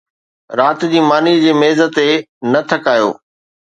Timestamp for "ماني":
1.09-1.33